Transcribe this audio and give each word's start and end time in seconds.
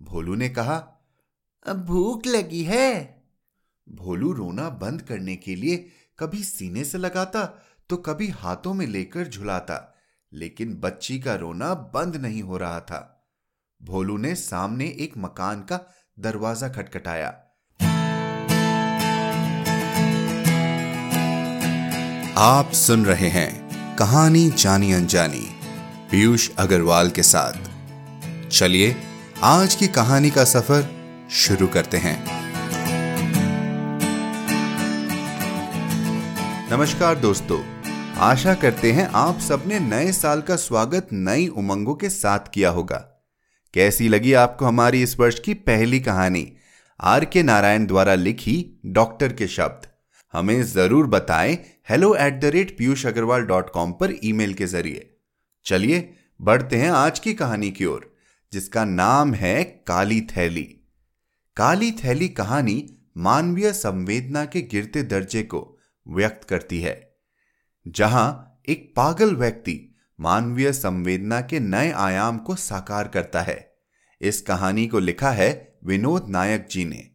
भोलू 0.00 0.34
ने 0.34 0.48
कहा 0.48 0.78
भूख 1.66 2.26
लगी 2.26 2.62
है। 2.64 3.24
भोलू 3.86 4.32
रोना 4.32 4.68
बंद 4.80 5.02
करने 5.02 5.36
के 5.36 5.54
लिए 5.54 5.76
कभी 6.18 6.42
सीने 6.44 6.84
से 6.84 6.98
लगाता 6.98 7.44
तो 7.90 7.96
कभी 7.96 8.28
हाथों 8.28 8.74
में 8.74 8.86
लेकर 8.86 9.28
झुलाता 9.28 9.76
लेकिन 10.32 10.74
बच्ची 10.74 11.18
का 11.18 11.34
रोना 11.34 11.72
बंद 11.94 12.16
नहीं 12.16 12.42
हो 12.42 12.56
रहा 12.56 12.80
था। 12.80 13.00
भोलू 13.80 14.16
ने 14.16 14.34
सामने 14.34 14.86
एक 15.00 15.16
मकान 15.18 15.60
का 15.62 15.80
दरवाज़ा 16.18 16.68
खटखटाया। 16.68 17.28
आप 22.38 22.72
सुन 22.72 23.04
रहे 23.04 23.28
हैं 23.28 23.96
कहानी 23.96 24.48
जानी 24.50 24.92
अनजानी 24.92 25.46
पीयूष 26.10 26.48
अग्रवाल 26.58 27.10
के 27.10 27.22
साथ। 27.22 28.48
चलिए 28.48 28.96
आज 29.42 29.74
की 29.74 29.86
कहानी 29.86 30.30
का 30.30 30.44
सफ़र 30.44 30.82
शुरू 31.30 31.66
करते 31.66 31.96
हैं। 31.96 32.16
नमस्कार 36.70 37.14
दोस्तों, 37.18 37.60
आशा 38.18 38.54
करते 38.54 38.92
हैं 38.92 39.08
आप 39.14 39.38
सबने 39.38 39.78
नए 39.78 40.12
साल 40.12 40.40
का 40.40 40.56
स्वागत 40.56 41.08
नई 41.12 41.46
उमंगों 41.46 41.94
के 41.94 42.08
साथ 42.08 42.52
किया 42.54 42.70
होगा। 42.70 42.96
कैसी 43.74 44.08
लगी 44.08 44.32
आपको 44.32 44.66
हमारी 44.66 45.02
इस 45.02 45.18
वर्ष 45.20 45.38
की 45.38 45.54
पहली 45.54 46.00
कहानी? 46.00 46.46
आर 47.00 47.24
के 47.24 47.42
नारायण 47.42 47.86
द्वारा 47.86 48.14
लिखी 48.14 48.80
डॉक्टर 48.86 49.32
के 49.32 49.46
शब्द। 49.46 49.86
हमें 50.34 50.62
ज़रूर 50.64 51.06
बताएँ 51.06 51.58
hello 51.90 52.14
at 52.14 52.40
the 52.40 52.44
rate 52.44 52.76
Piyush 52.78 53.06
Agarwal 53.06 53.42
dot 53.42 53.70
com 53.70 53.92
पर 53.92 54.14
ईमेल 54.24 54.54
के 54.54 54.66
ज़रिए। 54.66 55.10
चलिए, 55.66 56.14
बढ़ते 56.40 56.76
हैं 56.76 56.90
आज 56.90 57.18
की 57.18 57.34
कहानी 57.34 57.70
की 57.70 57.84
ओर। 57.84 58.09
जिसका 58.52 58.84
नाम 58.84 59.34
है 59.34 59.64
काली 59.86 60.20
थैली 60.20 60.62
काली 61.56 61.90
थैली 61.92 62.28
कहानी 62.28 62.96
मानवीय 63.16 63.72
संवेदना 63.72 64.44
के 64.44 64.60
गिरते 64.62 65.02
दर्जे 65.02 65.42
को 65.42 65.78
व्यक्त 66.06 66.44
करती 66.44 66.80
है, 66.80 67.14
जहाँ 67.86 68.60
एक 68.68 68.92
पागल 68.96 69.34
व्यक्ति 69.36 69.96
मानवीय 70.18 70.72
संवेदना 70.72 71.40
के 71.40 71.60
नए 71.60 71.90
आयाम 71.90 72.38
को 72.38 72.54
साकार 72.54 73.08
करता 73.08 73.42
है। 73.42 73.58
इस 74.20 74.40
कहानी 74.40 74.86
को 74.86 74.98
लिखा 74.98 75.30
है 75.30 75.78
विनोद 75.84 76.28
नायक 76.28 76.66
जी 76.70 76.84
ने। 76.84 77.10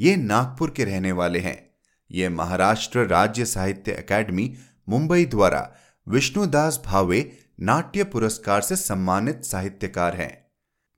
ये 0.00 0.16
नागपुर 0.16 0.70
के 0.70 0.84
रहने 0.84 1.12
वाले 1.12 1.38
हैं। 1.38 1.70
ये 2.10 2.28
महाराष्ट्र 2.28 3.06
राज्य 3.06 3.44
साहित्य 3.44 3.92
अकादमी, 3.92 4.54
मुंबई 4.88 5.24
द्वारा 5.24 5.72
विष्णुदास 6.06 6.82
भावे 6.86 7.38
नाट्य 7.60 8.04
पुरस्कार 8.04 8.60
से 8.60 8.76
सम्मानित 8.76 9.44
साहित्यकार 9.44 10.16
हैं। 10.16 10.39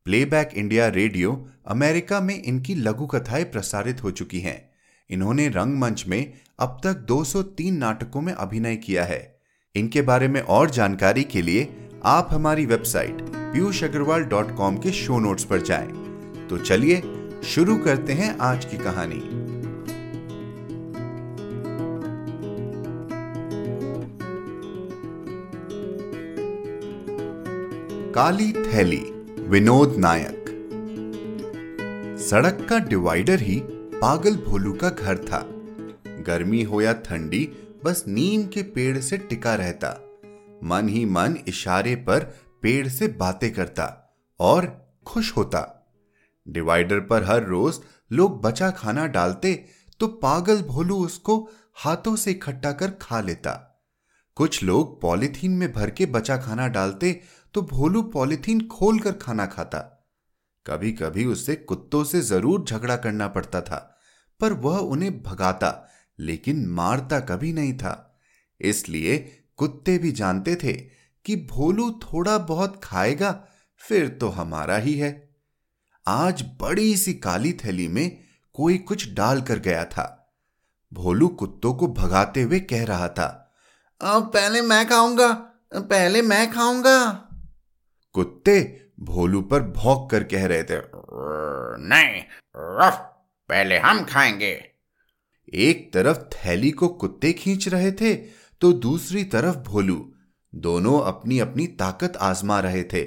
प्लेबैक 0.05 0.51
इंडिया 0.55 0.89
रेडियो 0.89 1.49
अमेरिका 1.67 2.21
में 2.21 2.43
इनकी 2.43 2.75
लघु 2.75 3.07
कथाएँ 3.07 3.45
प्रसारित 3.45 4.03
हो 4.03 4.11
चुकी 4.11 4.41
हैं। 4.41 4.71
इन्होंने 5.11 5.49
रंगमंच 5.49 6.05
में 6.09 6.33
अब 6.59 6.81
तक 6.85 6.97
203 6.97 7.79
नाटकों 7.79 8.21
में 8.21 8.33
अभिनय 8.33 8.77
किया 8.77 9.05
है। 9.05 9.41
इनके 9.75 10.03
बारे 10.03 10.29
में 10.29 10.41
और 10.41 10.71
जानकारी 10.71 11.25
के 11.25 11.43
लिए 11.43 11.89
आप 12.05 12.29
हमारी 12.33 12.67
website 12.67 13.23
Piyush 13.37 13.85
Agarwal 13.85 14.25
dot 14.25 14.57
com 14.57 14.77
के 14.77 14.93
शो 14.93 15.19
नोट्स 15.19 15.45
पर 15.45 15.61
जाएँ। 15.61 15.89
तो 16.51 16.59
चलिए, 16.59 17.03
शुरू 17.45 17.77
करते 17.77 18.13
हैं 18.13 18.39
आज 18.39 18.65
की 18.65 18.79
कहानी। 18.79 19.23
काली 28.13 28.53
थैली 28.53 29.12
विनोद 29.53 29.97
नायक। 29.99 30.45
सड़क 32.21 32.67
का 32.71 32.79
डिवाइडर 32.79 33.41
ही 33.41 33.61
पागल 33.95 34.37
भोलू 34.37 34.73
का 34.73 34.91
घर 34.91 35.19
था। 35.19 35.41
गर्मी 36.27 36.63
हो 36.63 36.81
या 36.81 36.93
ठंडी, 36.93 37.49
बस 37.85 38.05
नीम 38.09 38.47
के 38.47 38.63
पेड़ 38.63 38.99
से 38.99 39.19
टिका 39.19 39.55
रहता। 39.55 39.89
मन 40.65 40.89
ही 40.89 41.05
मन 41.05 41.37
इशारे 41.49 41.95
पर 41.97 42.25
पेड़ 42.63 42.89
से 42.89 43.09
बातें 43.09 43.53
करता 43.53 44.17
और 44.41 44.87
खुश 45.07 45.37
होता। 45.37 45.91
डिवाइडर 46.49 47.01
पर 47.01 47.25
हर 47.25 47.45
रोज 47.45 47.81
लोग 48.13 48.43
बचा 48.43 48.71
खाना 48.71 49.07
डालते 49.07 49.65
तो 50.01 50.07
पागल 50.07 50.63
भोलू 50.63 50.97
उसको 50.97 51.51
हाथों 51.75 52.17
से 52.17 52.31
इकट्ठा 52.31 52.73
कर 52.73 52.91
खा 53.03 53.21
लेता। 53.21 53.69
कुछ 54.37 54.63
लोग 54.63 55.01
पॉलिथीन 55.01 55.51
में 55.51 55.73
भर 55.73 55.91
के 55.91 56.07
बचा 56.07 56.37
खाना 56.37 56.69
डालते 56.69 57.21
तो 57.55 57.63
भोलू 57.63 58.03
पॉलिथीन 58.03 58.61
खोलकर 58.69 59.13
खाना 59.13 59.47
खाता। 59.47 59.79
कभी 60.67 60.93
कभी 60.93 61.25
उसे 61.25 61.55
कुत्तों 61.57 62.03
से 62.05 62.21
ज़रूर 62.21 62.65
झगड़ा 62.65 62.97
करना 62.97 63.29
पड़ता 63.29 63.61
था, 63.61 63.79
पर 64.41 64.53
वह 64.53 64.79
उन्हें 64.79 65.23
भगाता, 65.23 65.89
लेकिन 66.19 66.67
मारता 66.69 67.19
कभी 67.21 67.53
नहीं 67.53 67.73
था। 67.75 68.21
इसलिए 68.61 69.19
कुत्ते 69.59 69.97
भी 69.99 70.13
जानते 70.13 70.55
थे 70.57 70.73
कि 71.25 71.37
भोलू 71.51 71.91
थोड़ा 72.03 72.37
बहुत 72.41 72.81
खाएगा, 72.85 73.33
फिर 73.81 74.09
तो 74.11 74.29
हमारा 74.31 74.77
ही 74.77 74.95
है। 74.95 75.11
आज 76.07 76.43
बड़ी 76.61 76.97
सी 76.97 77.15
काली 77.15 77.53
थैली 77.55 77.89
में 77.89 78.19
कोई 78.55 78.79
कुछ 78.81 79.13
डाल 79.15 79.41
कर 79.41 79.59
गया 79.59 79.85
था। 79.85 80.07
भोलू 80.93 81.29
कुत्तों 81.29 81.75
को 81.75 81.87
भगाते 81.95 82.43
हुए 82.43 82.61
कह 82.63 82.85
रहा 82.85 83.09
था 83.09 83.29
पहले 84.01 84.61
मैं 84.63 84.87
खाऊँगा, 84.89 85.33
पहले 85.75 86.23
मैं 86.23 86.51
खाऊँगा। 86.53 87.29
कुत्ते 88.15 88.61
भोलू 89.01 89.41
पर 89.43 89.63
भौंक 89.63 90.11
कर 90.11 90.25
कह 90.25 90.47
रहे 90.47 90.63
थे, 90.63 90.79
नहीं, 91.79 92.23
रफ, 92.57 92.95
पहले 93.51 93.79
हम 93.79 94.05
खाएँगे। 94.05 94.53
एक 95.49 95.93
तरफ़ 95.95 96.19
थैली 96.35 96.71
को 96.71 96.89
कुत्ते 96.89 97.33
खींच 97.33 97.69
रहे 97.69 97.93
थे 97.93 98.15
तो 98.61 98.73
दूसरी 98.73 99.25
तरफ़ 99.25 99.57
भोलू 99.57 99.97
दोनों 100.53 101.01
अपनी 101.01 101.39
अपनी 101.39 101.67
ताकत 101.67 102.17
आजमा 102.17 102.61
रहे 102.61 102.85
थे। 102.85 103.07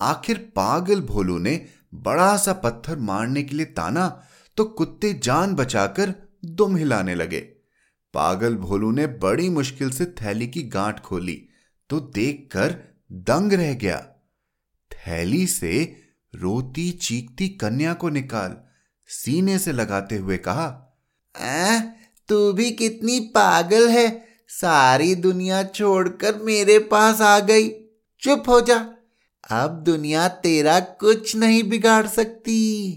आखिर 0.00 0.38
पागल 0.56 1.00
भोलू 1.00 1.38
ने 1.38 1.54
बड़ा 1.94 2.36
सा 2.36 2.52
पत्थर 2.52 2.96
मारने 2.96 3.42
के 3.42 3.56
लिए 3.56 3.66
ताना 3.66 4.08
तो 4.56 4.64
कुत्ते 4.64 5.12
जान 5.14 5.54
बचाकर 5.54 6.14
दुम 6.44 6.76
हिलाने 6.76 7.14
लगे। 7.14 7.40
पागल 8.14 8.56
भोलू 8.56 8.90
ने 8.90 9.06
बड़ी 9.06 9.48
मुश्किल 9.50 9.90
से 9.90 10.04
थैली 10.20 10.46
की 10.46 10.62
गांठ 10.62 11.00
खोली 11.00 11.48
तो 11.90 12.00
देखकर 12.00 12.74
दंग 13.12 13.52
रह 13.52 13.74
गया। 13.74 14.06
थैली 15.08 15.46
से 15.46 15.96
रोती 16.34 16.90
चीखती 16.90 17.48
कन्या 17.48 17.94
को 17.94 18.08
निकाल, 18.08 18.56
सीने 19.06 19.58
से 19.58 19.72
लगाते 19.72 20.16
हुए 20.16 20.36
कहा 20.36 20.82
तू 22.28 22.52
भी 22.52 22.70
कितनी 22.70 23.20
पागल 23.20 23.88
है। 23.88 24.24
सारी 24.48 25.14
दुनिया 25.14 25.62
छोड़कर 25.64 26.36
मेरे 26.36 26.78
पास 26.78 27.20
आ 27.20 27.38
गई। 27.38 27.68
चुप 28.20 28.44
हो 28.48 28.60
जा। 28.60 28.94
अब 29.50 29.82
दुनिया 29.82 30.28
तेरा 30.28 30.80
कुछ 30.80 31.36
नहीं 31.36 31.62
बिगाड़ 31.62 32.06
सकती। 32.06 32.92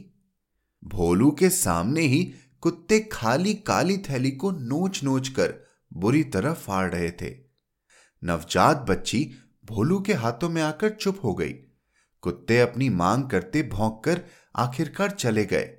भोलू 0.84 1.31
के 1.31 1.50
सामने 1.50 2.02
ही 2.02 2.34
कुत्ते 2.62 3.00
खाली 3.00 3.53
काली 3.53 3.97
थैली 3.97 4.31
को 4.31 4.52
नोच 4.52 5.03
नोच 5.03 5.30
कर 5.30 5.53
बुरी 5.94 6.24
तरह 6.24 6.53
फाड़ 6.53 6.91
रहे 6.96 7.12
थे। 7.12 7.36
नवजात 8.24 8.78
बच्ची 8.78 9.31
भोलू 9.66 10.00
के 10.00 10.14
हाथों 10.14 10.50
में 10.50 10.62
आकर 10.62 10.90
चुप 10.90 11.20
हो 11.24 11.34
गई। 11.34 11.53
कुत्ते 12.24 12.59
अपनी 12.59 12.90
मांग 12.91 13.24
करते 13.30 13.63
भौंक 13.63 14.02
कर 14.06 14.22
आखिरकार 14.56 15.12
चले 15.12 15.46
गए। 15.46 15.69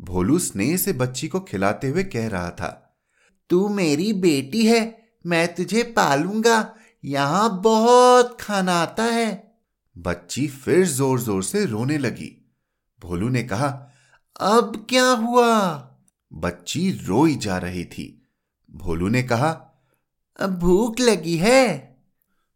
भोलू 0.00 0.38
स्नेह 0.38 0.76
से 0.76 0.92
बच्ची 0.92 1.28
को 1.28 1.40
खिलाते 1.40 1.88
हुए 1.88 2.04
कह 2.04 2.28
रहा 2.28 2.50
था, 2.50 2.68
तू 3.50 3.68
मेरी 3.68 4.12
बेटी 4.14 4.66
है, 4.66 4.80
मैं 5.24 5.54
तुझे 5.54 5.82
पालूँगा, 5.96 6.74
यहाँ 7.04 7.60
बहुत 7.62 8.36
खाना 8.40 8.72
आता 8.72 9.04
है। 9.04 9.30
बच्ची 9.96 10.46
फिर 10.48 10.84
ज़ोर 10.86 11.20
ज़ोर 11.20 11.42
से 11.42 11.64
रोने 11.64 11.98
लगी। 11.98 12.30
भोलू 13.02 13.28
ने 13.28 13.42
कहा, 13.42 13.68
अब 14.40 14.86
क्या 14.90 15.08
हुआ? 15.08 15.50
बच्ची 16.32 16.90
रोई 17.06 17.34
जा 17.36 17.58
रही 17.58 17.84
थी। 17.84 18.14
भोलू 18.68 19.08
ने 19.08 19.22
कहा, 19.22 19.50
अब 20.38 20.58
भूख 20.58 21.00
लगी 21.00 21.36
है। 21.36 21.96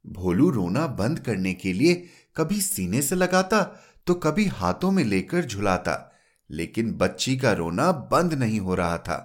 भोलू 0.04 0.50
रोना 0.50 0.86
बंद 0.86 1.18
करने 1.18 1.54
के 1.54 1.72
लिए 1.72 1.94
कभी 2.36 2.60
सीने 2.60 3.02
से 3.02 3.14
लगाता 3.14 3.62
तो 4.06 4.14
कभी 4.14 4.44
हाथों 4.46 4.90
में 4.90 5.02
लेकर 5.04 5.44
झुलाता, 5.44 6.12
लेकिन 6.50 6.92
बच्ची 6.92 7.36
का 7.36 7.52
रोना 7.52 7.90
बंद 8.12 8.34
नहीं 8.34 8.60
हो 8.60 8.74
रहा 8.74 8.98
था। 8.98 9.18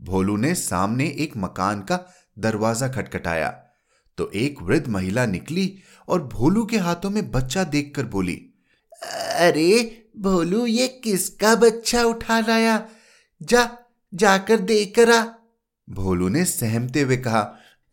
भोलू 0.00 0.36
ने 0.36 0.54
सामने 0.54 1.06
एक 1.18 1.36
मकान 1.36 1.80
का 1.80 1.98
दरवाज़ा 2.38 2.88
खटखटाया 2.88 3.48
तो 4.18 4.30
एक 4.34 4.62
वृद्ध 4.62 4.86
महिला 4.88 5.26
निकली 5.26 5.72
और 6.08 6.22
भोलू 6.24 6.64
के 6.64 6.78
हाथों 6.78 7.10
में 7.10 7.30
बच्चा 7.30 7.64
देखकर 7.64 8.06
बोली, 8.06 8.34
अरे, 9.02 10.08
भोलू, 10.18 10.66
ये 10.66 10.88
किसका 11.04 11.54
बच्चा 11.54 12.02
उठा 12.04 12.38
लाया? 12.40 12.86
जा, 13.40 13.68
जाकर 14.12 14.58
देख 14.62 14.94
कर। 14.96 15.10
आ 15.10 15.24
भोलू 15.88 16.28
ने 16.28 16.44
सहमते 16.44 17.00
हुए 17.00 17.16
कहा, 17.16 17.42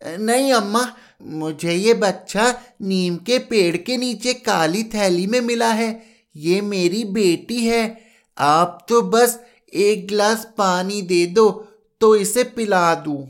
नहीं, 0.00 0.52
अम्मा 0.52 0.84
मुझे 1.22 1.72
ये 1.72 1.94
बच्चा 1.94 2.54
नीम 2.82 3.16
के 3.16 3.38
पेड़ 3.38 3.76
के 3.76 3.96
नीचे 3.96 4.32
काली 4.34 4.82
थैली 4.84 5.26
में 5.26 5.40
मिला 5.40 5.72
है। 5.72 5.90
ये 6.36 6.60
मेरी 6.60 7.04
बेटी 7.04 7.64
है। 7.66 7.82
आप 8.38 8.86
तो 8.88 9.02
बस 9.02 9.38
एक 9.72 10.06
गिलास 10.08 10.44
पानी 10.58 11.02
दे 11.02 11.26
दो 11.26 11.50
तो 12.00 12.14
इसे 12.16 12.44
पिला 12.44 12.94
दूँ। 12.94 13.20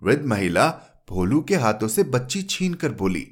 वृद्ध 0.00 0.24
महिला 0.24 0.68
भोलू 1.08 1.40
के 1.40 1.54
हाथों 1.54 1.88
से 1.88 2.02
बच्ची 2.02 2.42
छीन 2.42 2.74
कर 2.74 2.92
बोली 2.92 3.26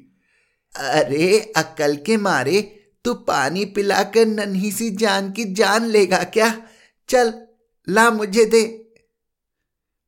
अरे 0.75 1.39
अकल 1.57 1.95
के 1.95 2.17
मारे 2.17 2.61
तू 3.05 3.13
पानी 3.13 3.65
पिलाकर 3.65 4.25
नन्ही 4.25 4.71
सी 4.71 4.89
जान 4.89 5.31
की 5.31 5.43
जान 5.53 5.85
लेगा 5.85 6.23
क्या? 6.23 6.53
चल 7.09 7.33
ला 7.87 8.09
मुझे 8.11 8.45
दे। 8.45 8.63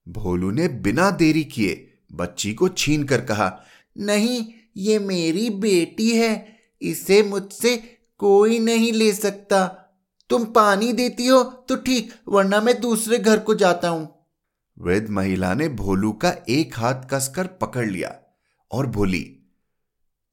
भोलू 0.08 0.52
ने 0.52 0.68
बिना 0.68 1.10
देरी 1.12 1.44
किए 1.44 1.82
बच्ची 2.14 2.54
को 2.54 2.70
छीन 2.70 3.04
कर 3.04 3.22
कहा 3.22 3.48
नहीं 3.96 4.44
ये 4.78 4.98
मेरी 5.00 5.50
बेटी 5.50 6.10
है 6.12 6.34
इसे 6.82 7.22
मुझसे 7.24 7.76
कोई 8.20 8.60
नहीं 8.60 8.92
ले 8.94 9.12
सकता। 9.14 9.66
तुम 10.30 10.46
पानी 10.54 10.92
देती 10.94 11.28
हो 11.28 11.42
तो 11.70 11.76
ठीक 11.78 12.14
वरना 12.28 12.60
मैं 12.62 12.80
दूसरे 12.82 13.18
घर 13.18 13.40
को 13.40 13.56
जाता 13.56 13.90
हूँ। 13.90 14.08
वृद्ध 14.78 15.10
महिला 15.10 15.54
ने 15.54 15.68
भोलू 15.70 16.12
का 16.14 16.34
एक 16.50 16.78
हाथ 16.78 17.08
कसकर 17.12 17.48
पकड़ 17.62 17.86
लिया 17.86 18.16
और 18.72 18.88
बोली 18.88 19.22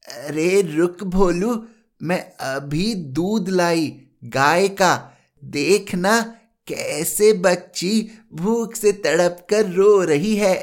अरे 0.05 0.61
रुक 0.67 1.03
भोलू 1.03 1.55
मैं 2.01 2.19
अभी 2.45 2.93
दूध 2.95 3.49
लाई 3.49 3.87
गाय 4.23 4.67
का। 4.71 4.95
देखना 5.43 6.19
कैसे 6.67 7.31
बच्ची 7.33 8.09
भूख 8.33 8.75
से 8.75 8.91
तड़प 8.91 9.45
कर 9.49 9.69
रो 9.71 10.03
रही 10.03 10.35
है। 10.35 10.55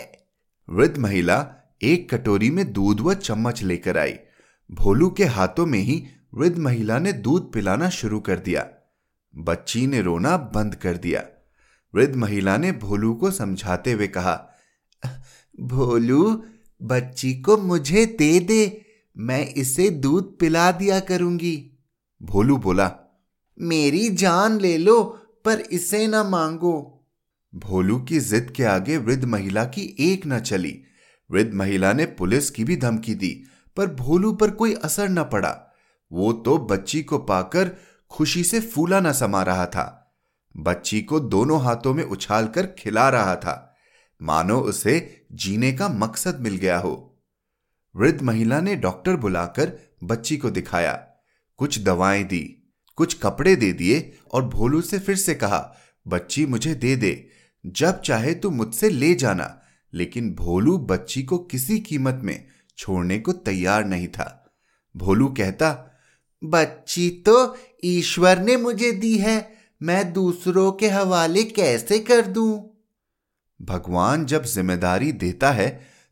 वृद्ध 0.68 0.96
महिला 0.98 1.38
एक 1.82 2.14
कटोरी 2.14 2.50
में 2.50 2.72
दूध 2.72 3.00
व 3.00 3.14
चम्मच 3.14 3.62
लेकर 3.62 3.98
आई। 3.98 4.14
भोलू 4.70 5.10
के 5.10 5.24
हाथों 5.24 5.66
में 5.66 5.78
ही 5.78 6.04
वृद्ध 6.34 6.58
महिला 6.58 6.98
ने 6.98 7.12
दूध 7.12 7.52
पिलाना 7.52 7.90
शुरू 7.90 8.20
कर 8.20 8.38
दिया। 8.38 8.68
बच्ची 9.36 9.86
ने 9.86 10.02
रोना 10.02 10.36
बंद 10.36 10.74
कर 10.74 10.96
दिया। 10.96 11.24
वृद्ध 11.94 12.16
महिला 12.16 12.56
ने 12.56 12.72
भोलू 12.72 13.14
को 13.14 13.30
समझाते 13.30 13.92
हुए 13.92 14.06
कहा 14.06 14.46
भोलू, 15.60 16.44
बच्ची 16.82 17.34
को 17.34 17.56
मुझे 17.56 18.06
दे 18.06 18.40
दे, 18.40 18.86
मैं 19.16 19.46
इसे 19.46 19.90
दूध 19.90 20.38
पिला 20.38 20.72
दिया 20.72 21.00
करूँगी। 21.00 21.80
भोलू 22.22 22.56
बोला, 22.56 22.92
मेरी 23.60 24.08
जान 24.08 24.60
ले 24.60 24.78
लो, 24.78 25.02
पर 25.44 25.60
इसे 25.60 26.06
ना 26.06 26.24
मांगो। 26.24 27.06
भोलू 27.54 27.98
की 28.00 28.20
जिद 28.20 28.50
के 28.50 28.64
आगे 28.64 28.96
वृद्ध 28.96 29.24
महिला 29.24 29.64
की 29.64 29.96
एक 29.98 30.26
न 30.26 30.40
चली। 30.40 30.82
वृद्ध 31.30 31.54
महिला 31.54 31.92
ने 31.92 32.06
पुलिस 32.06 32.50
की 32.50 32.64
भी 32.64 32.76
धमकी 32.76 33.14
दी, 33.14 33.44
पर 33.76 33.86
भोलू 33.86 34.32
पर 34.32 34.50
कोई 34.50 34.74
असर 34.74 35.08
न 35.08 35.24
पड़ा। 35.24 35.74
वो 36.12 36.32
तो 36.32 36.58
बच्ची 36.58 37.02
को 37.02 37.18
पाकर 37.18 37.70
खुशी 38.10 38.44
से 38.44 38.60
फूला 38.60 39.00
न 39.00 39.12
समा 39.12 39.42
रहा 39.42 39.66
था। 39.66 40.16
बच्ची 40.56 41.02
को 41.02 41.20
दोनों 41.20 41.62
हाथों 41.62 41.94
में 41.94 42.04
उछालकर 42.04 42.66
खिला 42.66 43.08
रहा 43.08 43.36
था। 43.36 43.76
मानो 44.22 44.60
उसे 44.60 45.26
जीने 45.32 45.72
का 45.72 45.88
मकसद 45.88 46.40
मिल 46.40 46.56
गया 46.56 46.78
हो। 46.78 47.22
वृद्ध 47.96 48.22
महिला 48.22 48.60
ने 48.60 48.76
डॉक्टर 48.76 49.16
बुलाकर 49.16 49.72
बच्ची 50.04 50.36
को 50.36 50.50
दिखाया। 50.50 50.92
कुछ 51.56 51.82
दवाएँ 51.82 52.24
दी, 52.24 52.72
कुछ 52.96 53.14
कपड़े 53.14 53.56
दे 53.56 53.72
दिए 53.72 54.18
और 54.32 54.44
भोलू 54.44 54.80
से 54.80 54.98
फिर 54.98 55.16
से 55.16 55.34
कहा, 55.34 55.76
बच्ची 56.08 56.46
मुझे 56.46 56.74
दे 56.74 56.96
दे। 56.96 57.28
जब 57.66 58.00
चाहे 58.00 58.34
तू 58.34 58.50
मुझसे 58.50 58.88
ले 58.88 59.14
जाना। 59.14 59.59
लेकिन 59.92 60.34
भोलू 60.34 60.76
बच्ची 60.80 61.22
को 61.22 61.38
किसी 61.44 61.78
कीमत 61.80 62.20
में 62.24 62.44
छोड़ने 62.78 63.18
को 63.18 63.32
तैयार 63.32 63.84
नहीं 63.84 64.08
था। 64.08 64.36
भोलू 64.94 65.28
कहता, 65.28 65.70
बच्ची 66.42 67.08
तो 67.26 67.56
ईश्वर 67.84 68.38
ने 68.38 68.56
मुझे 68.56 68.92
दी 68.92 69.16
है, 69.18 69.52
मैं 69.80 70.12
दूसरों 70.12 70.70
के 70.72 70.88
हवाले 70.88 71.42
कैसे 71.44 71.98
कर 71.98 72.26
दूँ? 72.26 72.66
भगवान 73.60 74.24
जब 74.26 74.44
ज़िम्मेदारी 74.44 75.12
देता 75.14 75.50
है 75.52 75.68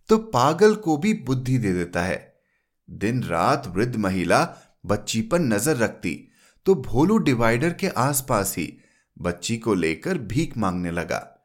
तो 0.08 0.16
पागल 0.19 0.74
को 0.74 0.96
भी 0.96 1.12
बुद्धि 1.26 1.56
दे 1.58 1.72
देता 1.72 2.02
है। 2.02 2.16
दिन 2.88 3.22
रात 3.22 3.66
वृद्ध 3.66 3.96
महिला 3.96 4.42
बच्ची 4.86 5.20
पर 5.22 5.38
नज़र 5.38 5.76
रखती 5.76 6.14
तो 6.66 6.74
भोलू 6.76 7.16
डिवाइडर 7.19 7.72
के 7.72 7.88
आसपास 7.98 8.54
ही 8.58 8.72
बच्ची 9.16 9.56
को 9.56 9.74
लेकर 9.74 10.19
भीख 10.19 10.56
मांगने 10.58 10.90
लगा। 10.90 11.38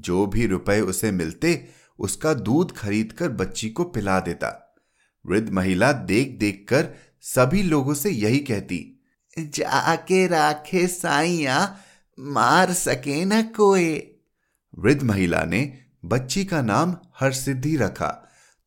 जो 0.00 0.26
भी 0.26 0.46
रुपए 0.46 0.80
उसे 0.80 1.10
मिलते, 1.10 1.68
उसका 1.98 2.34
दूध 2.34 2.76
खरीदकर 2.76 3.28
बच्ची 3.28 3.70
को 3.70 3.84
पिला 3.84 4.20
देता। 4.20 4.78
वृद्ध 5.26 5.48
महिला 5.50 5.92
देख 5.92 6.38
देख 6.38 6.66
कर 6.68 6.88
सभी 7.20 7.62
लोगों 7.62 7.94
से 7.94 8.10
यही 8.10 8.38
कहती, 8.38 8.78
जाके 9.38 10.26
राखे 10.26 10.86
साइया 10.86 11.78
मार 12.18 12.72
सके 12.72 13.24
न 13.24 13.42
कोई 13.42 13.90
वृद्ध 14.78 15.02
महिला 15.02 15.44
ने 15.44 15.78
बच्ची 16.04 16.44
का 16.44 16.62
नाम 16.62 16.96
हरसिद्धि 17.20 17.76
रखा। 17.76 18.08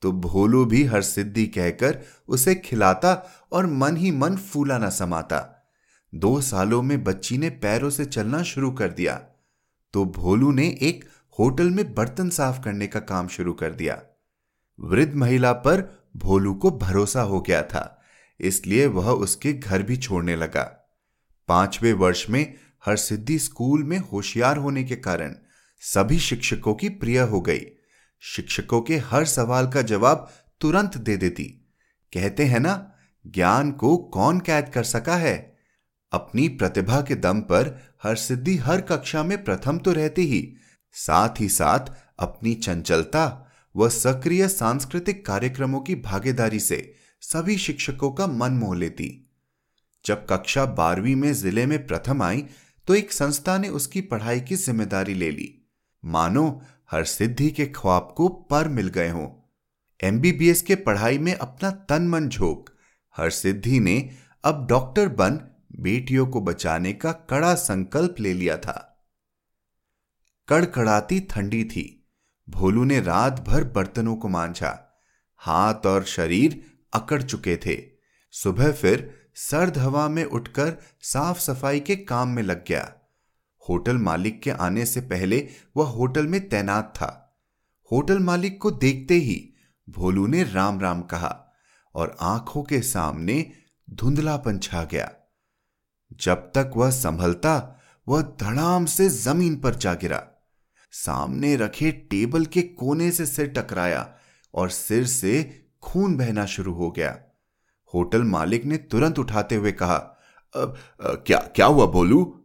तो 0.02 0.12
भोलू 0.12 0.66
भी 0.66 0.84
हरसिद्धि 0.84 1.46
कहकर 1.48 2.00
उसे 2.28 2.56
खिलाता 2.56 3.14
और 3.52 3.68
मन 3.68 3.98
ही 3.98 4.12
मन 4.12 4.36
फूला 4.36 4.78
न 4.78 4.90
समाता। 4.90 5.40
दो 6.14 6.42
सालों 6.42 6.82
में 6.82 7.04
बच्ची 7.04 7.38
ने 7.38 7.50
पैरों 7.50 7.90
से 7.90 8.06
चलना 8.06 8.44
शुरू 8.44 8.72
कर 8.72 8.92
दिया। 8.92 9.16
तो 9.94 10.06
भोलू 10.06 10.52
ने 10.52 10.68
एक 10.82 11.06
होटल 11.40 11.70
में 11.70 11.94
बर्तन 11.94 12.30
साफ़ 12.30 12.62
करने 12.62 12.88
का 12.88 13.00
काम 13.00 13.28
शुरू 13.28 13.54
कर 13.54 13.72
दिया। 13.72 14.02
वृद्ध 14.80 15.14
महिला 15.14 15.52
पर 15.54 15.82
भोलू 16.16 16.54
को 16.54 16.72
भरोसा 16.72 17.22
हो 17.22 17.42
गया 17.42 17.62
था, 17.64 18.02
इसलिए 18.40 18.86
वह 18.88 19.10
उसके 19.10 19.54
घर 19.54 19.84
भी 19.84 19.98
छोड़ने 19.98 20.36
लगा। 20.36 20.64
पाँचवें 21.48 21.94
वर्ष 21.94 22.30
में 22.30 22.54
हरसिद्धि 22.86 23.40
स्कूल 23.40 23.84
में 23.84 23.98
होशियार 23.98 24.58
होने 24.58 24.84
के 24.84 24.96
कारण 24.96 25.36
सभी 25.82 26.20
शिक्षकों 26.20 26.74
की 26.74 26.90
प्रिय 26.90 27.20
हो 27.20 27.42
गई। 27.42 27.66
शिक्षकों 28.22 28.82
के 28.82 28.98
हर 28.98 29.26
सवाल 29.26 29.68
का 29.68 29.82
जवाब 29.82 30.30
तुरंत 30.62 30.98
दे 30.98 31.18
देती। 31.18 31.44
कहते 32.14 32.46
हैं 32.46 32.60
ना, 32.60 32.92
ज्ञान 33.28 33.72
को 33.72 33.98
कौन 33.98 34.40
कैद 34.40 34.70
कर 34.70 34.84
सका 34.84 35.16
है? 35.16 35.58
अपनी 36.12 36.48
प्रतिभा 36.48 37.02
के 37.02 37.16
दम 37.16 37.42
पर 37.42 37.80
हरसिद्धि 38.04 38.56
हर 38.58 38.82
कक्षा 38.82 39.24
में 39.24 39.44
प्रथम 39.44 39.78
तो 39.78 39.92
रहती 39.92 40.26
ही 40.26 40.42
साथ 40.96 41.40
ही 41.40 41.50
साथ 41.50 41.92
अपनी 42.20 42.54
चंचलता 42.56 43.26
व 43.76 43.90
सक्रिय 43.90 44.48
सांस्कृतिक 44.48 45.26
कार्यक्रमों 45.26 45.80
की 45.80 45.96
भागीदारी 45.96 46.60
से 46.60 46.78
सभी 47.24 47.58
शिक्षकों 47.58 48.12
का 48.12 48.28
मन 48.28 48.52
मोह 48.52 48.76
लेती। 48.76 49.10
जब 50.06 50.26
कक्षा 50.30 50.66
बारहवीं 50.66 51.16
में 51.16 51.32
ज़िले 51.34 51.66
में 51.66 51.86
प्रथम 51.88 52.22
आई 52.24 52.46
तो 52.88 52.96
एक 52.96 53.12
संस्था 53.12 53.58
ने 53.58 53.70
उसकी 53.70 54.02
पढ़ाई 54.02 54.42
की 54.42 54.56
ज़िम्मेदारी 54.56 55.14
ले 55.14 55.32
ली। 55.32 55.50
मानो 56.04 56.62
हर 56.92 57.04
सिद्धि 57.06 57.50
के 57.52 57.66
ख्वाब 57.66 58.14
को 58.18 58.28
पर 58.28 58.68
मिल 58.68 58.88
गए 58.88 59.10
हों। 59.10 59.28
एमबीबीएस 60.00 60.62
के 60.62 60.76
पढ़ाई 60.78 61.18
में 61.18 61.34
अपना 61.34 61.70
तन 61.90 62.08
मन 62.08 62.28
झोंक, 62.30 62.70
हर 63.16 63.30
सिद्धि 63.30 63.80
ने 63.80 63.98
अब 64.44 64.66
डॉक्टर 64.70 65.08
बन 65.10 65.40
बेटियों 65.80 66.26
को 66.28 66.42
बचाने 66.42 66.94
का 66.94 67.12
कड़ा 67.30 67.54
संकल्प 67.56 68.16
ले 68.20 68.34
लिया 68.34 68.58
था। 68.58 68.93
कड़कड़ाती 70.48 71.20
ठंडी 71.20 71.64
थी। 71.64 72.12
भोलू 72.50 72.84
ने 72.84 73.00
रात 73.00 73.40
भर 73.48 73.64
बर्तनों 73.64 74.16
को 74.16 74.30
मांझा। 74.30 75.02
हाथ 75.38 75.86
और 75.86 76.04
शरीर 76.04 76.64
अकड़ 76.94 77.22
चुके 77.22 77.58
थे। 77.58 77.84
सुबह 78.32 78.72
फिर 78.72 79.20
सर्द 79.36 79.78
हवा 79.78 80.10
में 80.10 80.24
उठकर 80.24 80.78
साफ़ 81.02 81.40
सफ़ाई 81.40 81.80
के 81.80 81.96
काम 81.96 82.30
में 82.30 82.44
लग 82.44 82.66
गया। 82.68 82.94
होटल 83.70 83.98
मालिक 83.98 84.42
के 84.42 84.52
आने 84.52 84.86
से 84.86 85.02
पहले 85.02 85.48
वह 85.78 85.88
होटल 85.88 86.28
में 86.28 86.50
तैनात 86.50 86.94
था। 86.96 87.40
होटल 87.92 88.20
मालिक 88.20 88.62
को 88.62 88.72
देखते 88.72 89.14
ही 89.14 89.54
भोलू 89.90 90.28
ने 90.28 90.44
राम 90.44 90.80
राम 90.80 91.02
कहा 91.02 91.54
और 91.96 92.18
आँखों 92.22 92.64
के 92.64 92.82
सामने 92.82 93.52
धुंधलापन 93.90 94.60
छा 94.60 94.84
गया। 94.84 95.12
जब 96.22 96.36
तक 96.36 96.72
वह 96.76 96.92
संभलता, 96.92 97.80
वह 98.08 98.22
धड़ाम 98.22 98.86
से 98.86 99.10
ज़मीन 99.10 99.56
पर 99.56 99.76
जा 99.76 99.94
गिरा। 99.94 100.30
सामने 100.94 101.56
रखे 101.56 101.92
टेबल 101.92 102.46
के 102.46 102.62
कोने 102.62 103.12
से 103.12 103.26
सिर 103.26 103.48
टकराया 103.48 104.16
और 104.54 104.70
सिर 104.70 105.06
से 105.06 105.62
खून 105.82 106.18
बहना 106.18 106.46
शुरू 106.46 106.74
हो 106.74 106.92
गया। 106.92 107.18
होटल 107.94 108.24
मालिक 108.24 108.66
ने 108.66 108.78
तुरंत 108.78 109.20
उठाते 109.20 109.56
हुए 109.56 109.72
कहा, 109.72 109.96
अब 110.56 110.78
क्या 111.28 111.38
क्या 111.56 111.66
हुआ 111.66 111.86
बोलू? 111.86 112.44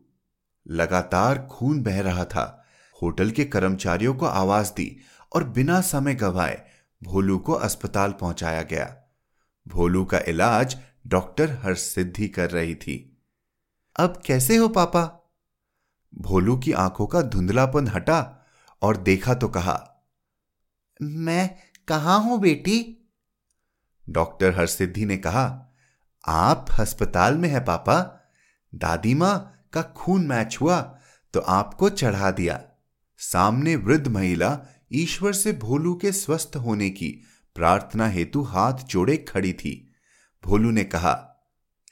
लगातार 0.67 1.47
खून 1.51 1.83
बह 1.83 2.01
रहा 2.01 2.25
था। 2.25 2.65
होटल 3.03 3.31
के 3.31 3.45
कर्मचारियों 3.45 4.15
को 4.15 4.27
आवाज़ 4.27 4.71
दी 4.71 4.97
और 5.33 5.45
बिना 5.45 5.81
समय 5.81 6.15
गवाए 6.15 6.63
भोलू 7.03 7.39
को 7.39 7.53
अस्पताल 7.53 8.13
पहुँचाया 8.13 8.63
गया। 8.63 8.97
भोलू 9.67 10.05
का 10.05 10.19
इलाज 10.29 10.77
डॉक्टर 11.07 11.51
हर्षसिद्धि 11.63 12.29
कर 12.29 12.51
रही 12.51 12.75
थी। 12.75 13.19
अब 13.97 14.21
कैसे 14.27 14.57
हो 14.57 14.69
पापा? 14.69 15.15
भोलू 16.13 16.57
की 16.57 16.73
आँखों 16.73 17.07
का 17.07 17.23
धुंधलापन 17.23 17.89
हटा 17.89 18.47
और 18.83 18.97
देखा 18.97 19.35
तो 19.35 19.49
कहा, 19.49 20.05
मैं 21.01 21.51
कहा 21.89 22.15
हूँ 22.15 22.41
बेटी? 22.41 23.09
डॉक्टर 24.07 24.55
हरसिद्धि 24.59 25.05
ने 25.05 25.17
कहा, 25.17 25.75
आप 26.25 26.67
अस्पताल 26.81 27.37
में 27.39 27.49
हैं 27.49 27.65
पापा। 27.65 28.01
दादी 28.73 29.15
माँ 29.15 29.69
का 29.73 29.83
खून 29.83 30.27
मैच 30.27 30.59
हुआ 30.61 30.81
तो 31.35 31.41
आपको 31.41 31.89
चढ़ा 31.91 32.31
दिया। 32.31 32.61
सामने 33.21 33.77
वृद्ध 33.77 34.07
महिला 34.09 34.59
ईश्वर 34.93 35.33
से 35.33 35.53
भोलू 35.53 35.95
के 35.95 36.13
स्वस्थ 36.13 36.57
होने 36.57 36.91
की 36.91 37.09
प्रार्थना 37.57 38.07
हेतु 38.09 38.43
हाथ 38.43 38.85
जोड़े 38.85 39.17
खड़ी 39.17 39.53
थी। 39.53 39.95
भोलू 40.45 40.71
ने 40.71 40.85
कहा, 40.85 41.15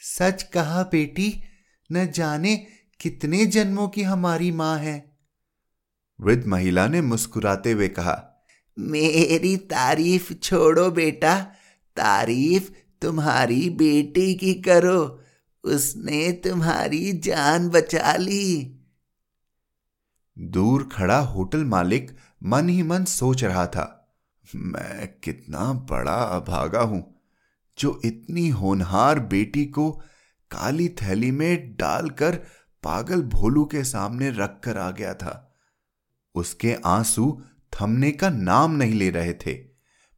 सच 0.01 0.43
कहा 0.43 0.83
बेटी, 0.83 1.43
न 1.91 2.07
जाने 2.07 2.67
कितने 3.01 3.47
जन्मों 3.47 3.89
की 3.89 4.03
हमारी 4.03 4.51
माँ 4.53 4.79
है? 4.79 5.17
वृद्ध 6.21 6.47
महिला 6.47 6.87
ने 6.87 7.01
मुस्कुराते 7.01 7.73
हुए 7.73 7.89
कहा, 7.89 8.45
मेरी 8.79 9.57
तारीफ़ 9.57 10.33
छोड़ो 10.33 10.91
बेटा, 10.91 11.39
तारीफ़ 11.97 12.71
तुम्हारी 13.03 13.69
बेटी 13.71 14.35
की 14.35 14.55
करो, 14.55 15.21
उसने 15.65 16.33
तुम्हारी 16.33 17.13
जान 17.13 17.69
बचा 17.69 18.17
ली. 18.17 18.73
दूर 20.39 20.89
खड़ा 20.93 21.19
होटल 21.19 21.65
मालिक 21.65 22.11
मन 22.43 22.69
ही 22.69 22.83
मन 22.83 23.05
सोच 23.05 23.45
रहा 23.45 23.67
था, 23.67 24.17
मैं 24.55 25.09
कितना 25.25 25.73
बड़ा 25.91 26.23
अभागा 26.37 26.81
हूँ, 26.81 27.03
जो 27.79 28.01
इतनी 28.05 28.49
होनहार 28.49 29.19
बेटी 29.19 29.65
को 29.65 29.91
काली 30.51 30.89
थैली 30.89 31.31
में 31.31 31.77
डालकर 31.77 32.43
पागल 32.87 33.23
भोलू 33.23 33.65
के 33.65 33.85
सामने 33.85 34.31
रखकर 34.31 34.79
आ 34.79 34.91
गया 34.91 35.15
था। 35.15 35.57
उसके 36.35 36.77
आँसू 36.85 37.43
थमने 37.75 38.13
का 38.13 38.31
नाम 38.31 38.73
नहीं 38.73 38.95
ले 38.95 39.11
रहे 39.11 39.33
थे। 39.33 39.55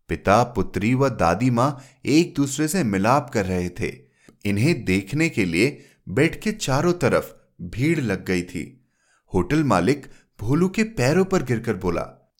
पिता, 0.08 0.42
पुत्री 0.42 0.94
व 0.94 1.08
दादी 1.08 1.50
माँ 1.50 1.82
एक 2.06 2.34
दूसरे 2.34 2.68
से 2.68 2.84
मिलाप 2.84 3.30
कर 3.30 3.46
रहे 3.46 3.68
थे। 3.68 3.98
इन्हें 4.44 4.84
देखने 4.84 5.28
के 5.28 5.44
लिए 5.44 5.84
बेड 6.08 6.40
के 6.40 6.52
चारों 6.52 6.92
तरफ़ 6.92 7.32
भीड़ 7.62 8.00
लग 8.00 8.24
गई 8.24 8.42
थी। 8.42 8.90
होटल 9.34 9.64
मालिक 9.64 10.06
भोलू 10.40 10.68
के 10.68 10.82
पैरों 10.82 11.24
पर 11.24 11.42
गिरकर 11.42 11.74
बोला 11.74 12.34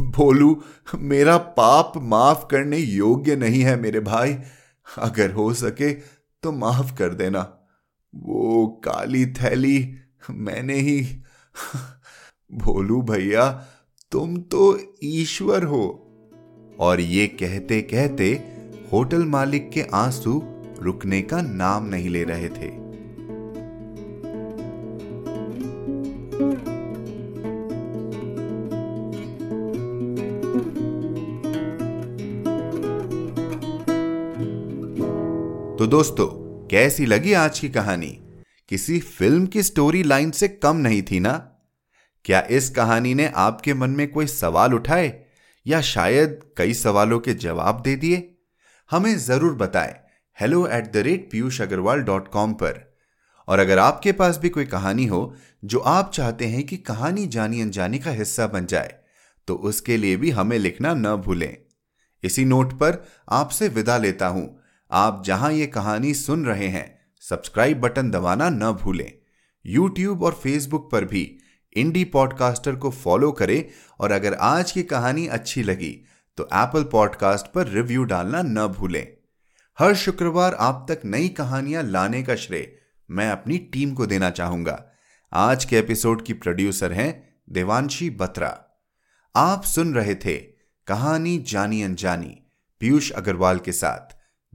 भोलू, 0.00 0.62
मेरा 0.94 1.38
पाप 1.38 1.92
माफ़ 1.96 2.46
करने 2.50 2.78
योग्य 2.78 3.36
नहीं 3.36 3.62
है 3.62 3.80
मेरे 3.80 4.00
भाई। 4.00 4.38
अगर 4.98 5.32
हो 5.32 5.54
सके 5.54 5.92
तो 6.42 6.52
माफ़ 6.52 6.96
कर 6.96 7.14
देना। 7.14 7.55
वो 8.16 8.66
काली 8.66 9.26
थैली 9.26 9.94
मैंने 10.30 10.74
ही 10.74 11.02
भोलू 12.52 13.02
भैया, 13.02 13.66
तुम 14.12 14.36
तो 14.36 14.78
ईश्वर 15.04 15.64
हो। 15.64 16.02
और 16.80 17.00
ये 17.00 17.26
कहते 17.26 17.82
कहते 17.82 18.42
होटल 18.92 19.24
मालिक 19.24 19.70
के 19.70 19.82
आँसू 19.94 20.42
रुकने 20.80 21.22
का 21.22 21.40
नाम 21.42 21.84
नहीं 21.84 22.08
ले 22.08 22.24
रहे 22.24 22.48
थे। 22.48 22.86
तो 35.76 35.86
दोस्तों 35.86 36.45
कैसी 36.70 37.06
लगी 37.06 37.32
आज 37.32 37.58
की 37.58 37.68
कहानी? 37.68 38.18
किसी 38.68 39.00
फ़िल्म 39.00 39.46
की 39.46 39.62
स्टोरी 39.62 40.02
लाइन 40.02 40.30
से 40.30 40.48
कम 40.48 40.76
नहीं 40.76 41.02
थी 41.02 41.20
ना? 41.20 41.32
क्या 42.24 42.40
इस 42.50 42.70
कहानी 42.70 43.14
ने 43.14 43.26
आपके 43.36 43.74
मन 43.74 43.90
में 43.90 44.10
कोई 44.10 44.26
सवाल 44.26 44.74
उठाए? 44.74 45.26
या 45.66 45.80
शायद 45.80 46.40
कई 46.56 46.74
सवालों 46.74 47.20
के 47.20 47.34
जवाब 47.34 47.82
दे 47.82 47.96
दिए? 47.96 48.34
हमें 48.90 49.18
ज़रूर 49.18 49.54
बताएँ। 49.54 49.94
Hello 50.40 50.66
at 50.66 50.92
the 50.92 50.96
rate 50.96 51.28
Piyush 51.32 51.60
Agarwal 51.60 52.00
dot 52.00 52.28
com 52.28 52.54
पर। 52.54 52.96
और 53.48 53.58
अगर 53.58 53.78
आपके 53.78 54.12
पास 54.12 54.38
भी 54.38 54.48
कोई 54.48 54.64
कहानी 54.64 55.06
हो, 55.06 55.34
जो 55.64 55.78
आप 55.78 56.10
चाहते 56.14 56.46
हैं 56.46 56.66
कि 56.66 56.76
कहानी 56.76 57.26
जानी 57.26 57.60
अनजानी 57.60 57.98
का 57.98 58.10
हिस्सा 58.10 58.46
बन 58.46 58.66
जाए 58.66 58.94
तो 59.48 59.54
उसके 59.54 59.96
लिए 59.96 60.16
भी 60.16 60.30
हमें 60.30 60.58
लिखना 60.58 60.94
न 60.94 61.16
भूलें। 61.16 61.56
इसी 62.24 62.44
नोट 62.44 62.72
पर 62.72 63.04
आपसे 63.28 63.68
विदा 63.68 63.98
लेता 63.98 64.26
हूँ। 64.26 64.62
आप 64.90 65.22
जहाँ 65.26 65.52
ये 65.52 65.66
कहानी 65.66 66.14
सुन 66.14 66.44
रहे 66.46 66.68
हैं, 66.68 66.98
सब्सक्राइब 67.22 67.80
बटन 67.80 68.10
दबाना 68.10 68.48
न 68.48 68.72
भूलें। 68.72 69.12
यूट्यूब 69.64 70.22
और 70.22 70.32
फेसबुक 70.32 70.90
पर 70.92 71.04
भी 71.04 71.38
इंडी 71.76 72.04
पॉडकास्टर 72.04 72.76
को 72.76 72.90
फॉलो 72.90 73.30
करें 73.32 73.64
और 74.00 74.12
अगर 74.12 74.34
आज 74.34 74.72
की 74.72 74.82
कहानी 74.82 75.26
अच्छी 75.26 75.62
लगी 75.62 75.90
तो 76.38 76.44
एप्पल 76.54 76.84
पॉडकास्ट 76.84 77.52
पर 77.52 77.68
रिव्यू 77.68 78.04
डालना 78.04 78.42
न 78.42 78.66
भूलें। 78.68 79.06
हर 79.78 79.94
शुक्रवार 79.94 80.54
आप 80.54 80.86
तक 80.90 81.00
नई 81.04 81.28
कहानियाँ 81.28 81.82
लाने 81.82 82.22
का 82.22 82.36
श्रेय 82.36 82.72
मैं 83.10 83.30
अपनी 83.30 83.58
टीम 83.72 83.92
को 83.94 84.06
देना 84.06 84.30
चाहूँगा। 84.30 84.82
आज 85.32 85.64
के 85.64 85.78
एपिसोड 85.78 86.24
की 86.24 86.32
प्रोड्यूसर 86.32 86.92
हैं 86.92 87.12
देवांशी 87.50 88.10
बत्रा। 88.10 88.56
आप 89.34 89.64
सुन 89.64 89.94
रहे 89.94 90.14
थे 90.14 90.36
कहानी 90.86 91.38
जानी 91.38 91.82
अनजानी, 91.82 92.36
पीयूष 92.80 93.10
अग्रवाल 93.10 93.58
के 93.58 93.72
साथ। 93.72 94.15